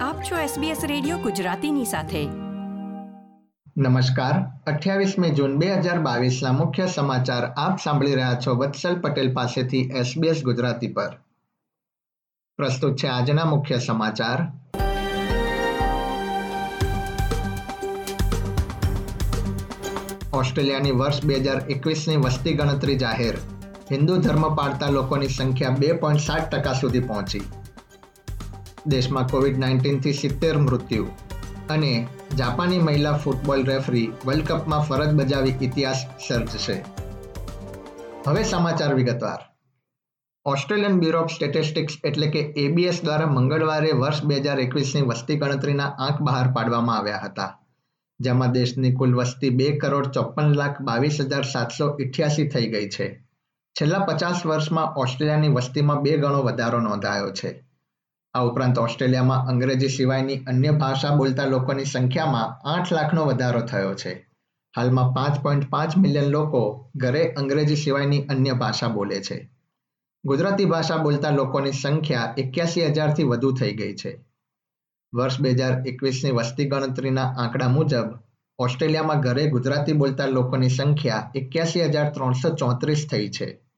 [0.00, 2.28] આપ છો SBS radio ગુજરાતીની સાથે.
[3.76, 4.34] નમસ્કાર.
[4.72, 10.42] અઠ્યાવીસમી જૂન બે ના બાવીસના મુખ્ય સમાચાર આપ સાંભળી રહ્યા છો વત્સલ પટેલ પાસેથી SBS
[10.42, 11.08] ગુજરાતી પર.
[12.56, 14.38] પ્રસ્તુત છે આજના મુખ્ય સમાચાર.
[20.32, 23.38] ઓસ્ટ્રેલિયાની વર્ષ બે હજાર એકવીસની વસ્તી ગણતરી જાહેર.
[23.92, 27.40] હિન્દુ ધર્મ પાળતા લોકોની સંખ્યા બે પોઈન્ટ સાત ટકા સુધી પહોંચી.
[28.86, 31.04] દેશમાં કોવિડ નાઇન્ટીનથી સિત્તેર મૃત્યુ
[31.70, 36.84] અને જાપાની મહિલા ફૂટબોલ રેફરી વર્લ્ડ કપમાં ફરજ બજાવી ઇતિહાસ સર્જશે.
[38.26, 39.38] હવે સમાચાર વિગતવાર.
[40.46, 45.84] ઓસ્ટ્રેલિયન બ્યુરો ઓફ સ્ટેટિસ્ટિક્સ એટલે કે એબીએસ દ્વારા મંગળવારે વર્ષ બે હજાર એકવીસની વસ્તી ગણતરીના
[45.84, 47.60] આંક બહાર પાડવામાં આવ્યા હતા,
[48.20, 53.26] જેમાં દેશની કુલ વસ્તી બે કરોડ ચોપન લાખ બાવીસ હજાર સાતસો ઇઠ્યાસી થઈ ગઈ છે.
[53.80, 57.69] છેલ્લા પચાસ વર્ષમાં ઓસ્ટ્રેલિયાની વસ્તીમાં બે ગણો વધારો નોંધાયો છે.
[58.34, 64.28] આ ઉપરાંત ઓસ્ટ્રેલિયામાં અંગ્રેજી સિવાયની અન્ય ભાષા બોલતા લોકોની સંખ્યામાં આઠ લાખનો વધારો થયો છે.
[64.76, 69.50] હાલમાં પાંચ પોઈન્ટ પાંચ મિલિયન લોકો ઘરે અંગ્રેજી સિવાયની અન્ય ભાષા બોલે છે.
[70.24, 74.26] ગુજરાતી ભાષા બોલતા લોકોની સંખ્યા એક્યાસી હજારથી વધુ થઈ ગઈ છે.
[75.14, 78.08] વર્ષ બે હજાર એકવીસની વસ્તી ગણતરીના આંકડા મુજબ
[78.58, 83.69] ઓસ્ટ્રેલિયામાં ઘરે ગુજરાતી બોલતા લોકોની સંખ્યા એક્યાસી હજાર ત્રણસો ચોત્રીસ થઈ છે.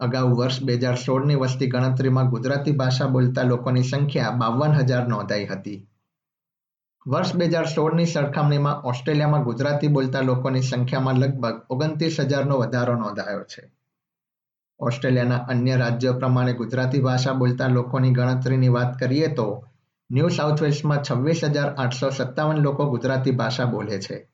[0.00, 5.46] અગાઉ વર્ષ બે હજાર સોળની વસ્તી ગણતરીમાં ગુજરાતી ભાષા બોલતા લોકોની સંખ્યા બાવન હજાર નોંધાઈ
[5.46, 5.88] હતી.
[7.06, 13.44] વર્ષ બે હજાર સોળની સરખામણીમાં ઓસ્ટ્રેલિયામાં ગુજરાતી બોલતા લોકોની સંખ્યામાં લગભગ ઓગણત્રીસ હજારનો વધારો નોંધાયો
[13.44, 13.72] છે.
[14.80, 19.68] ઓસ્ટ્રેલિયાના અન્ય રાજ્યો પ્રમાણે ગુજરાતી ભાષા બોલતા લોકોની ગણતરીની વાત કરીએ તો,
[20.10, 24.33] ન્યૂ સાઉથ વેલ્સમાં છવ્વીસ હજાર આઠસો સત્તાવન લોકો ગુજરાતી ભાષા બોલે છે.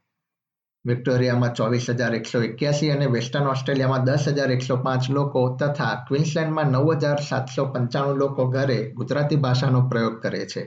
[0.85, 6.71] વિક્ટોરિયામાં ચોવીસ હજાર એકસો એક્યાસી અને વેસ્ટર્ન ઓસ્ટ્રેલિયામાં દસ હજાર એકસો પાંચ લોકો તથા ક્વિન્સલેન્ડમાં
[6.73, 10.63] નવ હજાર સાતસો પંચાણું લોકો ઘરે ગુજરાતી ભાષાનો પ્રયોગ કરે છે.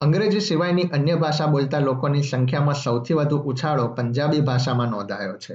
[0.00, 5.54] અંગ્રેજી સિવાયની અન્ય ભાષા બોલતા લોકોની સંખ્યામાં સૌથી વધુ ઉછાળો પંજાબી ભાષામાં નોંધાયો છે.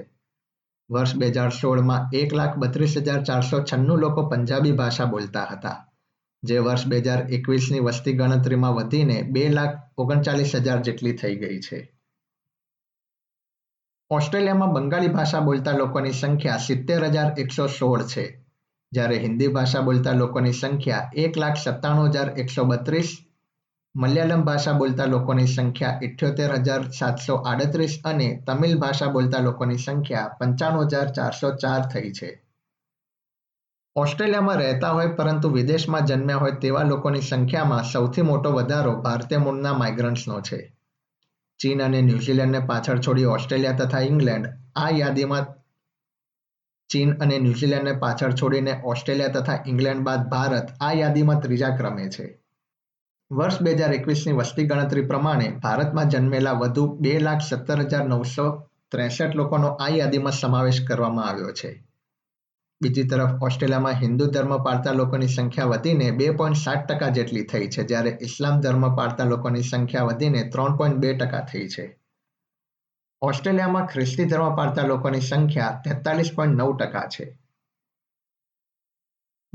[0.90, 5.78] વર્ષ બે હજાર સોળમાં એક લાખ બત્રીસ હજાર ચારસો છન્નું લોકો પંજાબી ભાષા બોલતા હતા,
[6.44, 11.60] જે વર્ષ બે હજાર એકવીસની વસ્તી ગણતરીમાં વધીને બે લાખ ઓગણચાલીસ હજાર જેટલી થઈ ગઈ
[11.60, 11.82] છે.
[14.12, 18.46] ઓસ્ટ્રેલિયામાં બંગાળી ભાષા બોલતા લોકોની સંખ્યા સિત્તેર હજાર એકસો સોળ છે.
[18.92, 23.18] જ્યારે હિન્દી ભાષા બોલતા લોકોની સંખ્યા એક લાખ સત્તાણું હજાર એકસો બત્રીસ,
[23.96, 30.28] મલયાલમ ભાષા બોલતા લોકોની સંખ્યા ઇઠ્યોતેર હજાર સાતસો આડત્રીસ અને તમિલ ભાષા બોલતા લોકોની સંખ્યા
[30.28, 32.44] પંચાણું હજાર ચારસો ચાર થઈ છે.
[33.96, 39.74] ઓસ્ટ્રેલિયામાં રહેતા હોય પરંતુ વિદેશમાં જન્મ્યા હોય તેવા લોકોની સંખ્યામાં સૌથી મોટો વધારો ભારતીય મૂળના
[39.74, 40.75] માઇગ્રન્ટ્સનો છે.
[41.60, 44.46] ચીન અને ન્યૂઝીલેન્ડને પાછળ છોડી ઓસ્ટ્રેલિયા તથા ઇંગ્લેન્ડ
[44.76, 45.46] આ યાદીમાં
[46.90, 52.42] ચીન અને ન્યૂઝીલેન્ડને પાછળ છોડીને ઓસ્ટ્રેલિયા તથા ઇંગ્લેન્ડ બાદ ભારત આ યાદીમાં ત્રીજા ક્રમે છે.
[53.32, 58.70] વર્ષ બે હજાર એકવીસની વસ્તી ગણતરી પ્રમાણે ભારતમાં જન્મેલા વધુ બે લાખ સત્તર હજાર નવસો
[58.92, 61.88] ત્રેસઠ લોકોનો આ યાદીમાં સમાવેશ કરવામાં આવ્યો છે.
[62.82, 67.68] બીજી તરફ ઓસ્ટ્રેલિયામાં હિન્દુ ધર્મ પાળતા લોકોની સંખ્યા વધીને બે પોઈન્ટ સાત ટકા જેટલી થઈ
[67.68, 72.00] છે, જ્યારે ઇસ્લામ ધર્મ પાળતા લોકોની સંખ્યા વધીને ત્રણ પોઈન્ટ બે ટકા થઈ છે.
[73.22, 77.40] ઓસ્ટ્રેલિયામાં ખ્રિસ્તી ધર્મ પાળતા લોકોની સંખ્યા તેતાલીસ પોઈન્ટ નવ ટકા છે.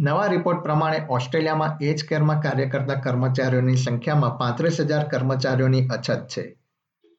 [0.00, 6.58] નવા રિપોર્ટ પ્રમાણે ઓસ્ટ્રેલિયામાં એજ કેરમાં કાર્ય કરતા કર્મચારીઓની સંખ્યામાં પાંત્રીસ હજાર કર્મચારીઓની અછત છે.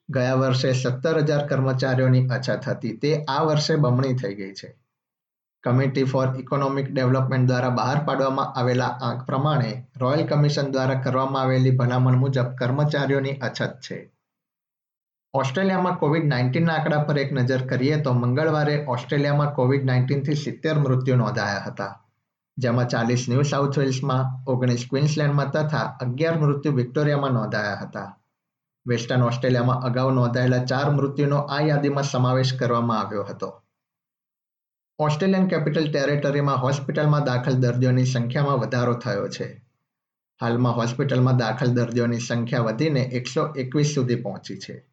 [0.09, 4.81] ગયા વર્ષે સત્તર હજાર કર્મચારીઓની અછત હતી, તે આ વર્ષે બમણી થઈ ગઈ છે.
[5.63, 11.71] કમિટી ફોર ઇકોનોમિક ડેવલપમેન્ટ દ્વારા બહાર પાડવામાં આવેલા આંક પ્રમાણે રોયલ કમિશન દ્વારા કરવામાં આવેલી
[11.71, 14.11] ભલામણ મુજબ કર્મચારીઓની અછત છે.
[15.33, 21.15] ઓસ્ટ્રેલિયામાં કોવિડ નાઇન્ટીનના આંકડા પર એક નજર કરીએ તો મંગળવારે ઓસ્ટ્રેલિયામાં કોવિડ નાઇન્ટીનથી સિત્તેર મૃત્યુ
[21.15, 22.05] નોંધાયા હતા,
[22.57, 28.17] જેમાં ચાલીસ ન્યૂ સાઉથ વેલ્સમાં, ઓગણીસ ક્વિન્સલેન્ડમાં તથા અગિયાર મૃત્યુ વિક્ટોરિયામાં નોંધાયા હતા.
[28.87, 33.60] વેસ્ટર્ન ઓસ્ટ્રેલિયામાં અગાઉ નોંધાયેલા ચાર મૃત્યુનો આ યાદીમાં સમાવેશ કરવામાં આવ્યો હતો.
[35.01, 39.65] ઓસ્ટ્રેલિયન કેપિટલ ટેરેટરીમાં હોસ્પિટલમાં દાખલ દર્દીઓની સંખ્યામાં વધારો થયો છે.
[40.41, 44.87] હાલમાં હોસ્પિટલમાં દાખલ દર્દીઓની સંખ્યા વધીને એકસો એકવીસ સુધી પહોંચી છે.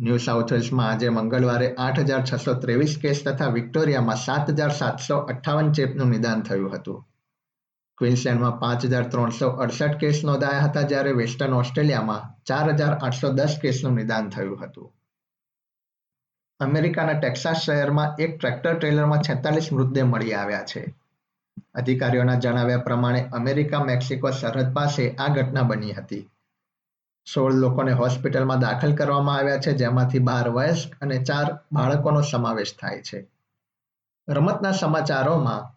[0.00, 5.16] ન્યૂ સાઉથ વેલ્સમાં આજે મંગળવારે આઠ હજાર છસો ત્રેવીસ કેસ તથા વિક્ટોરિયામાં સાત હજાર સાતસો
[5.16, 7.06] અઠ્ઠાવન ચેપનું નિદાન થયું હતું.
[7.98, 13.58] ક્વિન્સલેન્ડમાં પાંચ હજાર ત્રણસો અડસઠ કેસ નોંધાયા હતા જ્યારે વેસ્ટર્ન ઓસ્ટ્રેલિયામાં ચાર હજાર આઠસો દસ
[13.62, 14.92] કેસનું નિદાન થયું હતું.
[16.60, 20.94] અમેરિકાના ટેક્સાસ શહેરમાં એક ટ્રેક્ટર ટ્રેલરમાં છેતાલીસ મૃતદેહ મળી આવ્યા છે.
[21.74, 26.30] અધિકારીઓના જણાવ્યા પ્રમાણે અમેરિકા, મેક્સિકો સરહદ પાસે આ ઘટના બની હતી.
[27.26, 33.02] સોળ લોકોને હોસ્પિટલમાં દાખલ કરવામાં આવ્યા છે, જેમાંથી બાર વયસ્ક અને ચાર બાળકોનો સમાવેશ થાય
[33.02, 33.26] છે.
[34.28, 35.70] રમતના સમાચારોમાં,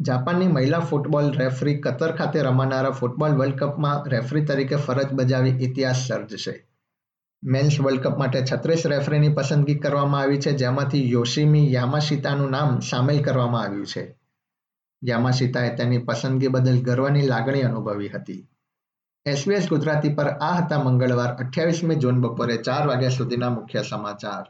[0.00, 6.08] જાપાનની મહિલા ફૂટબોલ રેફરી કતર ખાતે રમાનારા ફૂટબોલ વર્લ્ડ કપમાં રેફરી તરીકે ફરજ બજાવી ઇતિહાસ
[6.08, 6.66] સર્જશે.
[7.42, 13.22] મેન્સ વર્લ્ડ કપ માટે છત્રીસ રેફરીની પસંદગી કરવામાં આવી છે, જેમાંથી યોશિમી યામાશિતાનું નામ સામેલ
[13.22, 14.18] કરવામાં આવ્યું છે.
[15.04, 18.48] યામાશિતાએ તેની પસંદગી બદલ ગર્વની લાગણી અનુભવી હતી.
[19.26, 24.44] એસબીએસ ગુજરાતી પર આ હતા મંગળવાર, અઠ્યાવીસમી જૂન બપોરે ચાર વાગ્યા સુધીના મુખ્ય સમાચાર.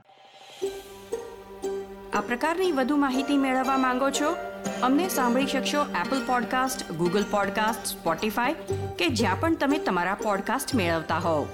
[2.15, 4.37] આ પ્રકારની વધુ માહિતી મેળવવા માંગો છો?
[4.83, 8.55] અમને સાંભળી શકશો Apple podcast Google podcast Spotify
[8.99, 11.47] કે જ્યાં પણ તમે તમારા પોડકાસ્ટ મેળવતા હોવ.